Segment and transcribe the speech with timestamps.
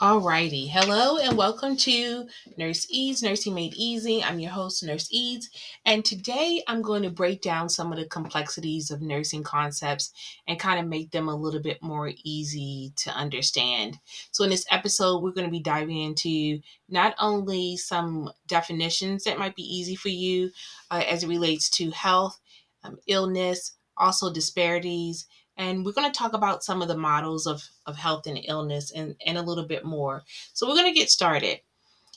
[0.00, 4.22] Alrighty, hello and welcome to Nurse Eades, Nursing Made Easy.
[4.22, 5.50] I'm your host, Nurse Eades,
[5.84, 10.12] and today I'm going to break down some of the complexities of nursing concepts
[10.46, 13.98] and kind of make them a little bit more easy to understand.
[14.30, 19.40] So, in this episode, we're going to be diving into not only some definitions that
[19.40, 20.52] might be easy for you
[20.92, 22.38] uh, as it relates to health,
[22.84, 25.26] um, illness, also disparities,
[25.58, 28.92] and we're going to talk about some of the models of, of health and illness
[28.92, 30.22] and, and a little bit more.
[30.52, 31.60] So we're going to get started.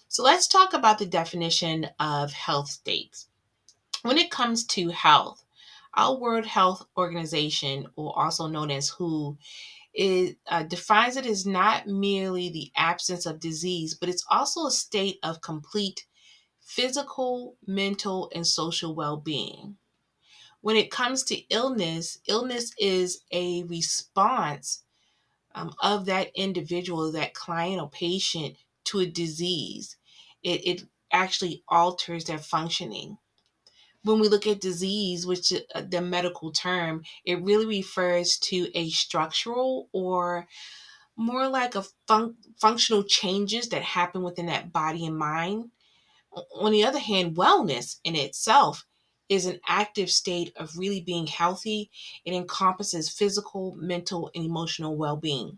[0.07, 3.27] So let's talk about the definition of health states.
[4.03, 5.43] When it comes to health,
[5.95, 9.37] our World Health Organization, or also known as WHO,
[9.93, 14.71] it uh, defines it as not merely the absence of disease, but it's also a
[14.71, 16.05] state of complete
[16.61, 19.77] physical, mental, and social well being
[20.61, 24.83] when it comes to illness, illness is a response
[25.53, 29.97] um, of that individual, that client or patient to a disease.
[30.43, 33.17] It, it actually alters their functioning.
[34.03, 38.89] When we look at disease, which uh, the medical term, it really refers to a
[38.89, 40.47] structural or
[41.15, 45.71] more like a fun- functional changes that happen within that body and mind.
[46.55, 48.85] On the other hand, wellness in itself
[49.31, 51.89] is an active state of really being healthy.
[52.25, 55.57] It encompasses physical, mental, and emotional well being.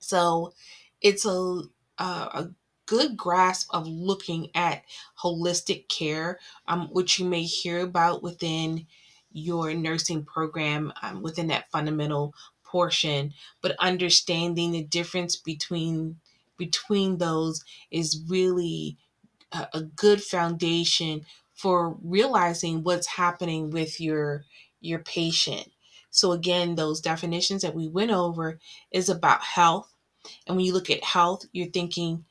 [0.00, 0.52] So
[1.00, 1.62] it's a,
[1.98, 2.50] a
[2.86, 4.82] good grasp of looking at
[5.22, 8.88] holistic care, um, which you may hear about within
[9.30, 12.34] your nursing program um, within that fundamental
[12.64, 16.18] portion, but understanding the difference between
[16.58, 18.98] between those is really
[19.52, 21.24] a, a good foundation
[21.60, 24.44] for realizing what's happening with your
[24.80, 25.68] your patient.
[26.10, 28.58] So again, those definitions that we went over
[28.92, 29.92] is about health.
[30.46, 32.24] And when you look at health, you're thinking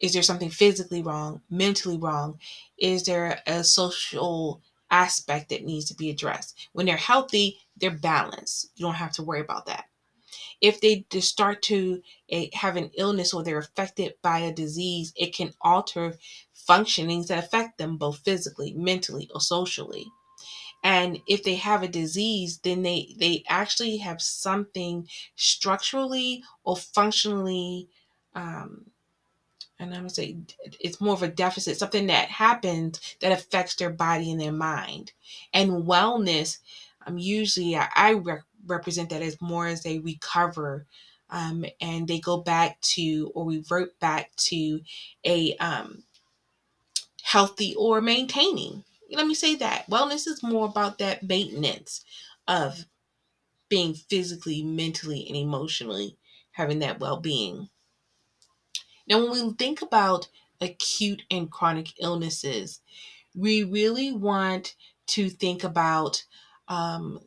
[0.00, 2.38] is there something physically wrong, mentally wrong?
[2.78, 6.68] Is there a social aspect that needs to be addressed?
[6.72, 8.70] When they're healthy, they're balanced.
[8.76, 9.86] You don't have to worry about that.
[10.60, 15.12] If they just start to eh, have an illness or they're affected by a disease,
[15.16, 16.16] it can alter
[16.68, 20.06] functionings that affect them both physically, mentally, or socially.
[20.82, 27.88] And if they have a disease, then they, they actually have something structurally or functionally,
[28.34, 28.86] um,
[29.78, 30.38] and I'm gonna say
[30.80, 35.12] it's more of a deficit, something that happens that affects their body and their mind.
[35.52, 36.58] And wellness,
[37.06, 40.86] um, usually I, I re- represent that as more as they recover
[41.30, 44.80] um, and they go back to or revert back to
[45.24, 46.04] a um,
[47.34, 48.84] healthy or maintaining.
[49.10, 49.88] Let me say that.
[49.90, 52.04] Wellness is more about that maintenance
[52.46, 52.86] of
[53.68, 56.16] being physically, mentally, and emotionally
[56.52, 57.70] having that well being.
[59.08, 60.28] Now, when we think about
[60.60, 62.80] acute and chronic illnesses,
[63.34, 64.76] we really want
[65.08, 66.24] to think about
[66.68, 67.20] um,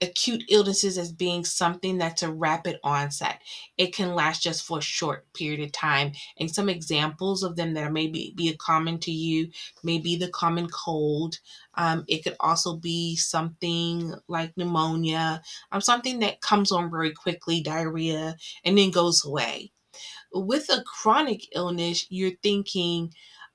[0.00, 3.40] acute illnesses as being something that's a rapid onset.
[3.76, 6.12] It can last just for a short period of time.
[6.38, 9.50] And some examples of them that may be, be common to you
[9.82, 11.38] may be the common cold.
[11.74, 17.62] Um, it could also be something like pneumonia, um, something that comes on very quickly,
[17.62, 19.72] diarrhea, and then goes away.
[20.32, 23.12] With a chronic illness, you're thinking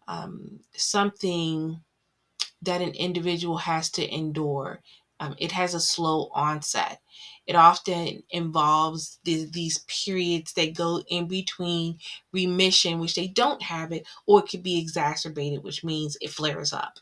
[0.08, 1.82] um, something
[2.62, 4.82] that an individual has to endure
[5.26, 7.02] um, it has a slow onset.
[7.48, 12.00] It often involves the, these periods that go in between
[12.32, 16.74] remission, which they don't have it, or it could be exacerbated, which means it flares
[16.74, 17.00] up.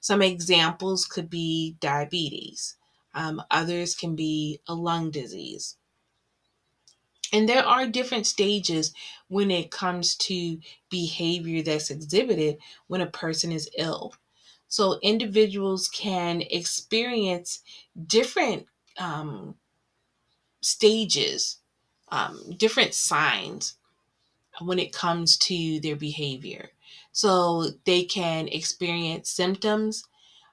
[0.00, 2.76] Some examples could be diabetes,
[3.14, 5.76] um, others can be a lung disease.
[7.32, 8.94] And there are different stages
[9.28, 10.60] when it comes to
[10.90, 14.14] behavior that's exhibited when a person is ill.
[14.68, 17.62] So individuals can experience
[18.06, 18.66] different
[18.98, 19.54] um,
[20.60, 21.58] stages,
[22.10, 23.76] um, different signs
[24.60, 26.70] when it comes to their behavior.
[27.12, 30.04] So they can experience symptoms.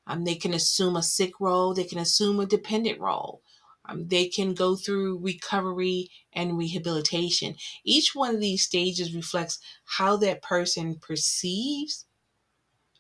[0.08, 1.74] Um, they can assume a sick role.
[1.74, 3.42] They can assume a dependent role.
[3.88, 7.56] Um, they can go through recovery and rehabilitation.
[7.84, 12.06] Each one of these stages reflects how that person perceives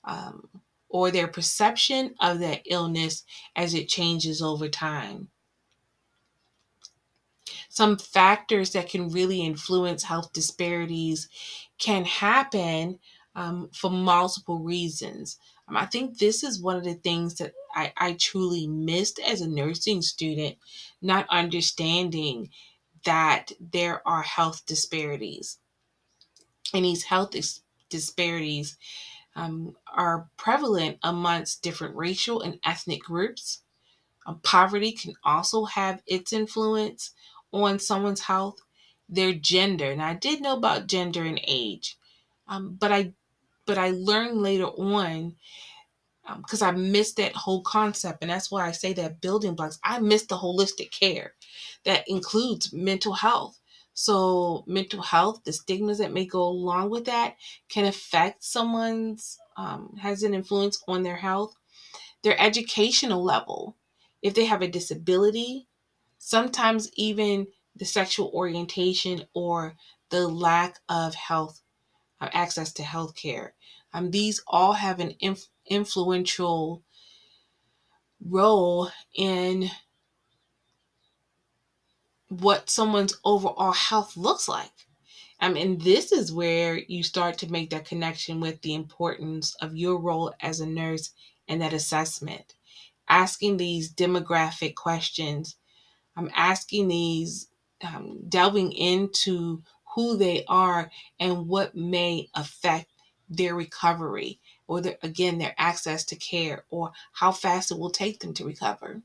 [0.03, 0.47] um,
[0.95, 5.27] or their perception of that illness as it changes over time.
[7.67, 11.27] Some factors that can really influence health disparities
[11.79, 12.97] can happen
[13.35, 15.37] um, for multiple reasons.
[15.67, 19.41] Um, I think this is one of the things that I, I truly missed as
[19.41, 20.55] a nursing student,
[21.01, 22.51] not understanding
[23.03, 25.57] that there are health disparities.
[26.73, 27.35] And these health
[27.89, 28.77] disparities
[29.35, 33.61] um, are prevalent amongst different racial and ethnic groups.
[34.25, 37.11] Um, poverty can also have its influence
[37.51, 38.59] on someone's health,
[39.09, 39.95] their gender.
[39.95, 41.97] Now, I did know about gender and age,
[42.47, 43.13] um, but I
[43.65, 45.35] but I learned later on
[46.37, 49.79] because um, I missed that whole concept, and that's why I say that building blocks.
[49.83, 51.33] I missed the holistic care
[51.85, 53.59] that includes mental health.
[53.95, 57.37] So, mental health, the stigmas that may go along with that,
[57.69, 61.55] can affect someone's um, has an influence on their health,
[62.23, 63.77] their educational level,
[64.21, 65.67] if they have a disability,
[66.17, 69.75] sometimes even the sexual orientation or
[70.09, 71.61] the lack of health
[72.21, 73.55] uh, access to health care.
[73.93, 76.83] Um, these all have an inf- influential
[78.21, 79.69] role in
[82.41, 84.71] what someone's overall health looks like.
[85.39, 89.75] I mean, this is where you start to make that connection with the importance of
[89.75, 91.11] your role as a nurse
[91.47, 92.55] and that assessment.
[93.09, 95.57] Asking these demographic questions,
[96.15, 97.49] I'm asking these,
[97.81, 99.61] um, delving into
[99.95, 100.89] who they are
[101.19, 102.91] and what may affect
[103.29, 108.19] their recovery or their, again their access to care or how fast it will take
[108.19, 109.01] them to recover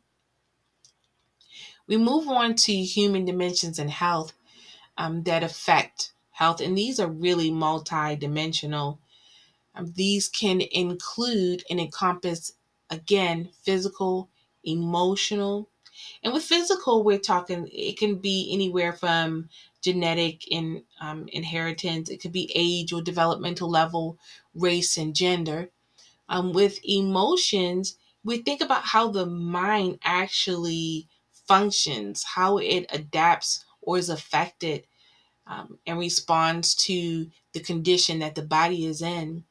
[1.91, 4.33] we move on to human dimensions in health
[4.97, 8.99] um, that affect health and these are really multi-dimensional
[9.75, 12.55] um, these can include and encompass
[12.91, 14.31] again physical
[14.65, 15.69] emotional
[16.23, 19.49] and with physical we're talking it can be anywhere from
[19.83, 22.11] genetic and um, inheritance.
[22.11, 24.19] It could be age or developmental level,
[24.55, 25.71] race, and gender.
[26.29, 31.09] Um, with emotions, we think about how the mind actually
[31.51, 34.87] functions, how it adapts or is affected
[35.49, 39.43] um, and responds to the condition that the body is in.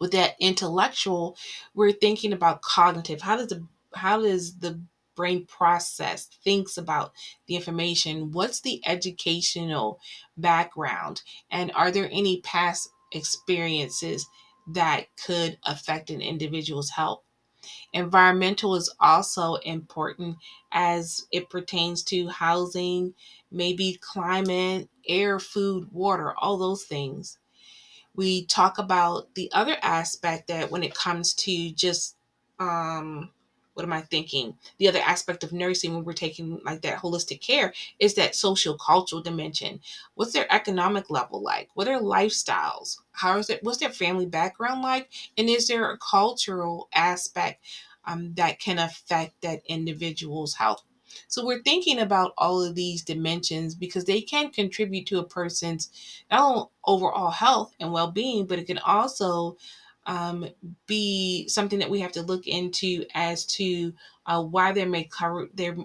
[0.00, 1.36] With that intellectual,
[1.74, 3.20] we're thinking about cognitive.
[3.20, 4.80] How does the how does the
[5.14, 7.12] brain process thinks about
[7.46, 9.98] the information what's the educational
[10.36, 14.26] background and are there any past experiences
[14.66, 17.22] that could affect an individual's health
[17.92, 20.36] environmental is also important
[20.72, 23.14] as it pertains to housing
[23.50, 27.38] maybe climate air food water all those things.
[28.14, 32.16] We talk about the other aspect that when it comes to just
[32.58, 33.30] um
[33.76, 34.56] what am I thinking?
[34.78, 38.78] The other aspect of nursing when we're taking like that holistic care is that social
[38.78, 39.80] cultural dimension.
[40.14, 41.68] What's their economic level like?
[41.74, 42.96] What are lifestyles?
[43.12, 43.62] How is it?
[43.62, 45.10] What's their family background like?
[45.36, 47.62] And is there a cultural aspect
[48.06, 50.82] um, that can affect that individual's health?
[51.28, 55.90] So we're thinking about all of these dimensions because they can contribute to a person's
[56.30, 59.58] not only overall health and well-being, but it can also
[60.06, 60.46] um,
[60.86, 63.92] be something that we have to look into as to
[64.26, 65.76] uh, why their may cover their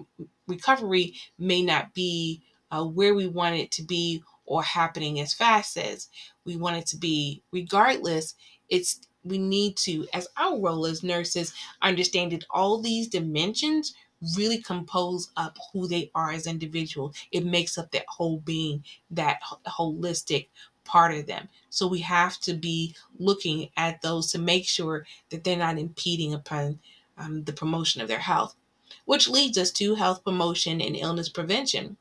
[0.46, 5.76] recovery may not be uh, where we want it to be or happening as fast
[5.76, 6.08] as
[6.44, 7.42] we want it to be.
[7.52, 8.34] Regardless,
[8.68, 13.94] it's we need to, as our role as nurses, understand that all these dimensions
[14.36, 17.16] really compose up who they are as individuals.
[17.30, 20.48] It makes up that whole being, that holistic
[20.84, 21.48] part of them.
[21.70, 26.34] So we have to be looking at those to make sure that they're not impeding
[26.34, 26.80] upon
[27.16, 28.54] um, the promotion of their health,
[29.04, 31.96] which leads us to health promotion and illness prevention.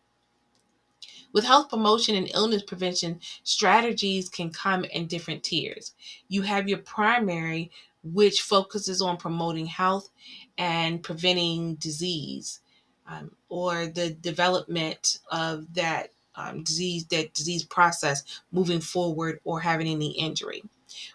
[1.34, 5.94] With health promotion and illness prevention, strategies can come in different tiers.
[6.28, 7.72] You have your primary,
[8.04, 10.10] which focuses on promoting health
[10.58, 12.60] and preventing disease
[13.08, 19.88] um, or the development of that um, disease, that disease process moving forward or having
[19.88, 20.64] any injury.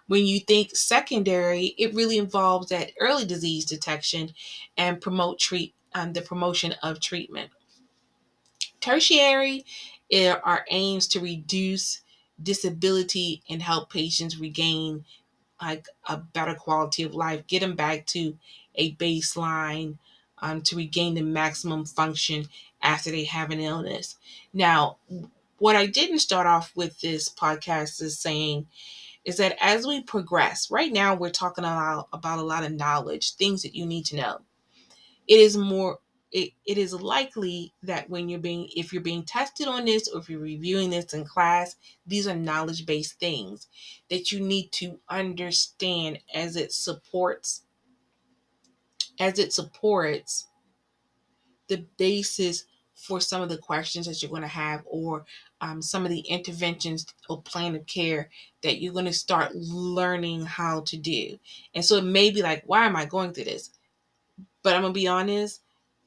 [0.07, 4.33] When you think secondary, it really involves that early disease detection
[4.77, 7.51] and promote treat um, the promotion of treatment.
[8.81, 9.65] Tertiary
[10.13, 12.03] are aims to reduce
[12.43, 15.05] disability and help patients regain
[15.61, 18.37] like a better quality of life, get them back to
[18.75, 19.97] a baseline
[20.39, 22.47] um, to regain the maximum function
[22.87, 24.17] after they have an illness.
[24.55, 24.99] Now,
[25.59, 28.67] what I didn't start off with this podcast is saying
[29.25, 33.35] is that as we progress, right now we're talking about, about a lot of knowledge,
[33.35, 34.39] things that you need to know.
[35.27, 35.99] It is more
[36.33, 40.21] it, it is likely that when you're being if you're being tested on this or
[40.21, 41.77] if you're reviewing this in class,
[42.07, 43.69] these are knowledge-based things
[44.11, 47.63] that you need to understand as it supports
[49.19, 50.47] as it supports
[51.69, 52.65] the basis
[53.07, 55.25] for some of the questions that you're going to have or
[55.61, 58.29] um, some of the interventions or plan of care
[58.63, 61.39] that you're going to start learning how to do.
[61.75, 63.71] And so it may be like, why am I going through this?
[64.63, 65.63] But I'm going to be honest,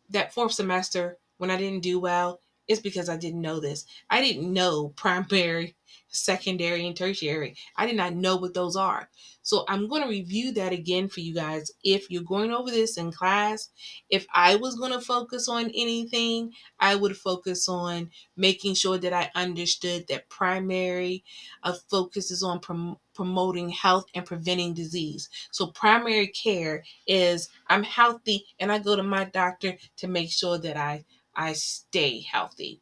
[0.10, 3.86] that fourth semester, when I didn't do well, it's because I didn't know this.
[4.10, 5.75] I didn't know primary,
[6.10, 7.55] secondary, and tertiary.
[7.75, 9.10] I did not know what those are.
[9.41, 11.72] So I'm going to review that again for you guys.
[11.84, 13.69] If you're going over this in class,
[14.10, 19.13] if I was going to focus on anything, I would focus on making sure that
[19.13, 21.24] I understood that primary
[21.63, 25.29] uh, focuses on prom- promoting health and preventing disease.
[25.51, 30.58] So primary care is I'm healthy and I go to my doctor to make sure
[30.60, 31.05] that I
[31.36, 32.81] I stay healthy.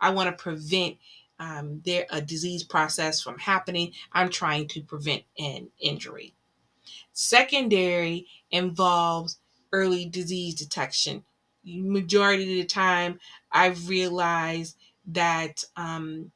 [0.00, 0.96] I want to prevent
[1.38, 3.92] um, there a disease process from happening.
[4.12, 6.34] I'm trying to prevent an injury.
[7.12, 9.38] Secondary involves
[9.72, 11.24] early disease detection.
[11.64, 13.18] Majority of the time,
[13.50, 14.76] I've realized
[15.08, 16.30] that um,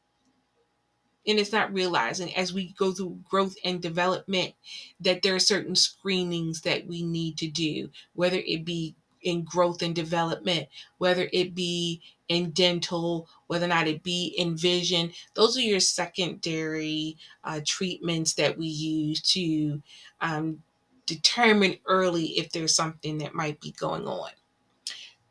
[1.26, 4.54] and it's not realizing as we go through growth and development
[5.00, 9.82] that there are certain screenings that we need to do whether it be in growth
[9.82, 12.00] and development, whether it be
[12.30, 15.10] in dental, whether or not it be in vision.
[15.34, 19.82] Those are your secondary uh, treatments that we use to
[20.20, 20.62] um,
[21.06, 24.30] determine early if there's something that might be going on.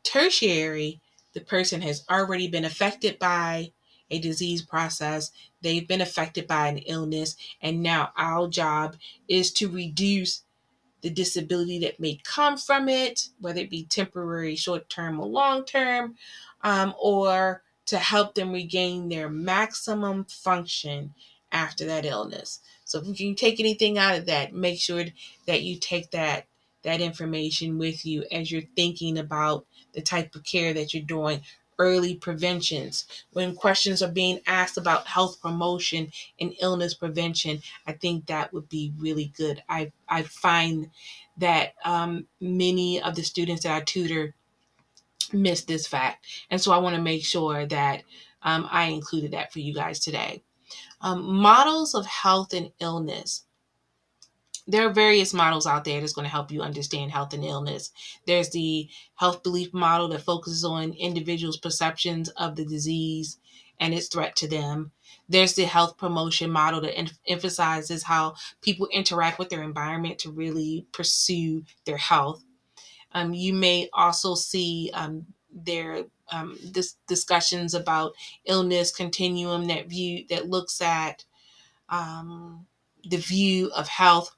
[0.02, 1.00] Tertiary,
[1.32, 3.72] the person has already been affected by
[4.10, 5.30] a disease process,
[5.62, 10.42] they've been affected by an illness, and now our job is to reduce
[11.02, 15.64] the disability that may come from it, whether it be temporary, short term, or long
[15.64, 16.16] term,
[16.62, 21.14] um, or to help them regain their maximum function
[21.52, 22.60] after that illness.
[22.84, 25.04] So if you can take anything out of that, make sure
[25.46, 26.46] that you take that
[26.82, 31.42] that information with you as you're thinking about the type of care that you're doing
[31.80, 33.06] early preventions.
[33.32, 38.68] When questions are being asked about health promotion and illness prevention, I think that would
[38.68, 39.62] be really good.
[39.68, 40.90] I, I find
[41.38, 44.34] that um, many of the students that I tutor
[45.32, 46.26] miss this fact.
[46.50, 48.02] And so I want to make sure that
[48.42, 50.42] um, I included that for you guys today.
[51.00, 53.44] Um, models of health and illness
[54.70, 57.90] there are various models out there that's going to help you understand health and illness.
[58.26, 63.38] There's the health belief model that focuses on individuals' perceptions of the disease
[63.80, 64.92] and its threat to them.
[65.28, 70.30] There's the health promotion model that em- emphasizes how people interact with their environment to
[70.30, 72.44] really pursue their health.
[73.12, 78.12] Um, you may also see um, their um, dis- discussions about
[78.44, 81.24] illness continuum that view that looks at
[81.88, 82.66] um,
[83.08, 84.36] the view of health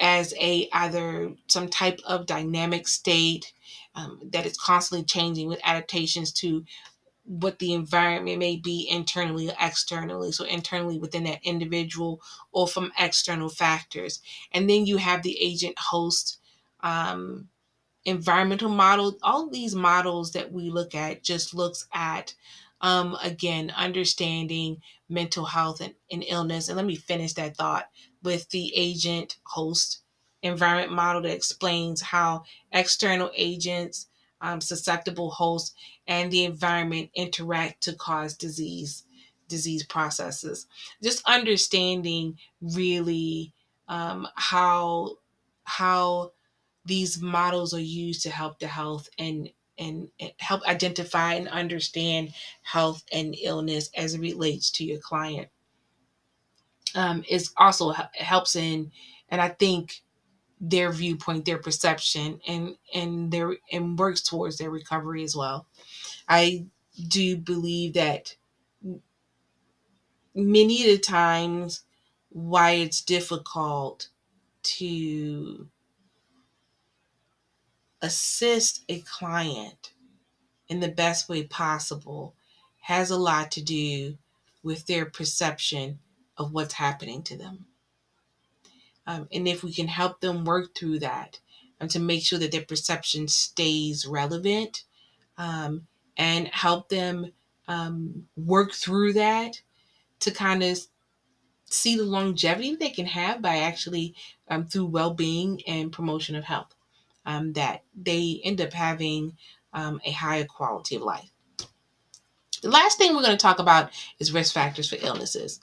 [0.00, 3.52] as a either some type of dynamic state
[3.94, 6.64] um, that is constantly changing with adaptations to
[7.24, 12.20] what the environment may be internally or externally so internally within that individual
[12.52, 14.20] or from external factors.
[14.52, 16.38] And then you have the agent host
[16.80, 17.48] um,
[18.04, 19.16] environmental model.
[19.22, 22.34] All these models that we look at just looks at
[22.80, 26.68] um, again understanding mental health and, and illness.
[26.68, 27.88] And let me finish that thought
[28.24, 30.00] with the agent host
[30.42, 34.08] environment model that explains how external agents,
[34.40, 35.74] um, susceptible hosts,
[36.06, 39.04] and the environment interact to cause disease
[39.48, 40.66] disease processes.
[41.02, 43.52] Just understanding really
[43.88, 45.18] um, how
[45.64, 46.32] how
[46.84, 53.02] these models are used to help the health and and help identify and understand health
[53.12, 55.48] and illness as it relates to your client
[56.94, 58.92] um, is also helps in,
[59.30, 60.02] and I think
[60.60, 65.66] their viewpoint, their perception, and and their and works towards their recovery as well.
[66.28, 66.66] I
[67.08, 68.36] do believe that
[70.34, 71.82] many of the times
[72.30, 74.08] why it's difficult
[74.62, 75.68] to
[78.02, 79.94] assist a client
[80.68, 82.34] in the best way possible
[82.82, 84.16] has a lot to do
[84.62, 85.98] with their perception
[86.36, 87.66] of what's happening to them.
[89.06, 91.38] Um, and if we can help them work through that
[91.80, 94.84] and to make sure that their perception stays relevant
[95.36, 95.86] um,
[96.16, 97.32] and help them
[97.68, 99.60] um, work through that
[100.20, 100.78] to kind of
[101.66, 104.14] see the longevity they can have by actually
[104.48, 106.74] um, through well-being and promotion of health
[107.26, 109.36] um, that they end up having
[109.72, 111.30] um, a higher quality of life
[112.64, 115.60] the last thing we're going to talk about is risk factors for illnesses.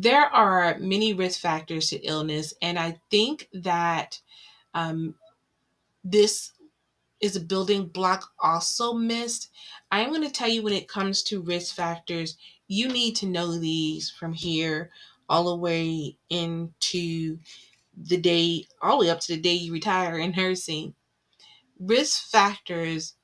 [0.00, 4.18] There are many risk factors to illness, and I think that
[4.72, 5.14] um,
[6.02, 6.52] this
[7.20, 9.50] is a building block also missed?
[9.92, 13.26] I am going to tell you when it comes to risk factors, you need to
[13.26, 14.90] know these from here
[15.28, 17.38] all the way into
[17.94, 20.94] the day, all the way up to the day you retire in nursing.
[21.78, 23.16] Risk factors,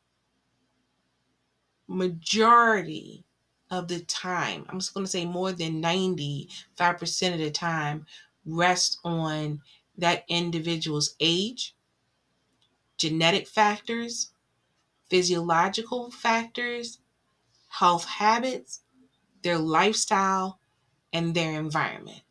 [1.89, 3.26] majority
[3.71, 8.07] of the time, I'm just going to say more than 95% of the time,
[8.45, 9.61] rests on
[9.99, 11.75] that individual's age,
[12.99, 14.31] genetic factors,
[15.09, 17.01] physiological factors,
[17.69, 18.83] health habits,
[19.43, 20.61] their lifestyle,
[21.13, 22.23] and their environment.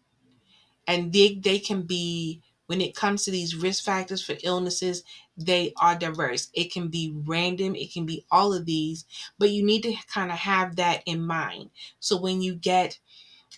[0.87, 5.03] And they, they can be, when it comes to these risk factors for illnesses,
[5.37, 6.49] they are diverse.
[6.53, 9.05] It can be random, it can be all of these,
[9.37, 11.71] but you need to kind of have that in mind.
[11.99, 12.99] So when you get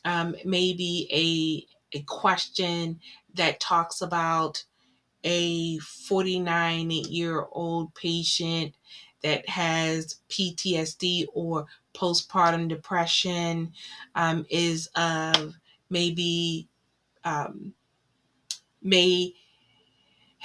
[0.05, 2.99] um, maybe a, a question
[3.35, 4.63] that talks about
[5.23, 8.73] a 49 year old patient
[9.23, 13.73] that has PTSD or postpartum depression
[14.15, 15.55] um, is of
[15.89, 16.69] maybe
[17.23, 17.73] um,
[18.81, 19.33] may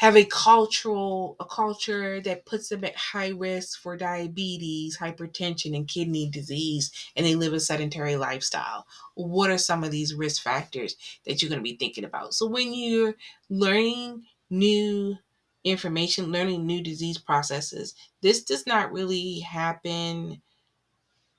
[0.02, 5.87] have a cultural a culture that puts them at high risk for diabetes, hypertension, and
[5.87, 8.85] kidney disease, and they live a sedentary lifestyle.
[9.14, 12.35] What are some of these risk factors that you're going to be thinking about?
[12.35, 13.14] So when you're
[13.49, 15.16] learning new
[15.62, 20.42] information, learning new disease processes, this does not really happen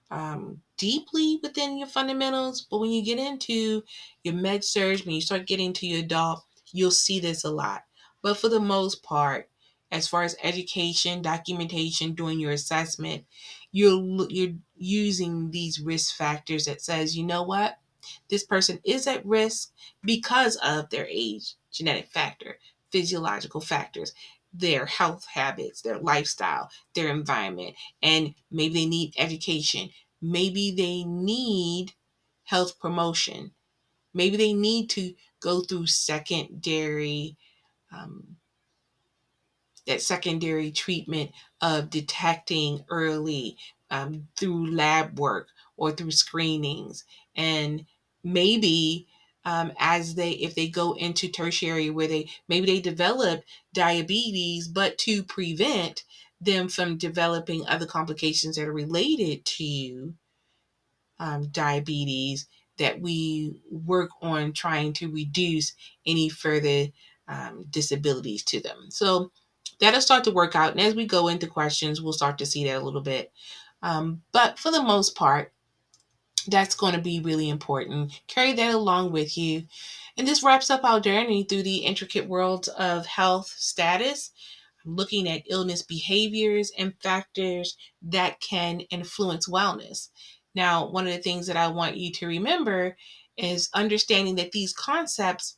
[0.10, 3.84] um, deeply within your fundamentals, but when you get into
[4.24, 7.82] your med surg, when you start getting to your adult, you'll see this a lot.
[8.24, 9.51] But for the most part,
[9.92, 13.25] as far as education, documentation, doing your assessment,
[13.72, 17.80] you're you're using these risk factors that says, you know what,
[18.30, 19.72] this person is at risk
[20.03, 22.59] because of their age, genetic factor,
[22.92, 24.14] physiological factors,
[24.53, 29.90] their health habits, their lifestyle, their environment, and maybe they need education.
[30.22, 31.94] Maybe they need
[32.46, 33.53] health promotion.
[34.14, 37.38] Maybe they need to go through secondary,
[37.94, 38.38] um,
[39.88, 43.58] that secondary treatment of detecting early
[43.92, 47.03] um, through lab work or through screenings.
[47.36, 47.86] And
[48.24, 49.08] maybe
[49.46, 54.98] um, as they if they go into tertiary where they maybe they develop diabetes but
[55.00, 56.03] to prevent
[56.40, 60.14] them from developing other complications that are related to
[61.20, 65.74] um, diabetes that we work on trying to reduce
[66.06, 66.88] any further
[67.27, 69.31] um, disabilities to them so
[69.79, 72.64] that'll start to work out and as we go into questions we'll start to see
[72.66, 73.31] that a little bit
[73.81, 75.53] um, but for the most part
[76.48, 78.22] that's going to be really important.
[78.27, 79.64] Carry that along with you.
[80.18, 84.31] And this wraps up our journey through the intricate world of health status,
[84.86, 90.09] looking at illness behaviors and factors that can influence wellness.
[90.55, 92.96] Now, one of the things that I want you to remember
[93.38, 95.57] is understanding that these concepts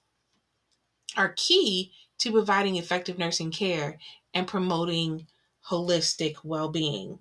[1.18, 4.00] are key to providing effective nursing care
[4.34, 5.28] and promoting
[5.70, 7.20] holistic well being.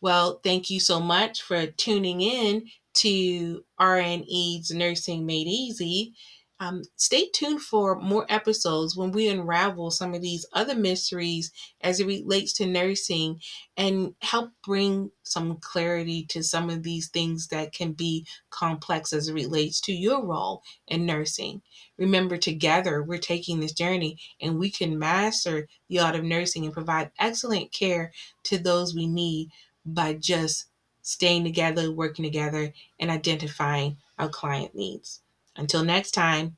[0.00, 6.14] Well, thank you so much for tuning in to RNE's Nursing Made Easy.
[6.60, 11.98] Um, stay tuned for more episodes when we unravel some of these other mysteries as
[11.98, 13.40] it relates to nursing
[13.76, 19.28] and help bring some clarity to some of these things that can be complex as
[19.28, 21.60] it relates to your role in nursing.
[21.98, 26.72] Remember, together we're taking this journey and we can master the art of nursing and
[26.72, 28.12] provide excellent care
[28.44, 29.50] to those we need
[29.84, 30.66] by just
[31.02, 35.20] staying together, working together, and identifying our client needs.
[35.56, 36.56] Until next time.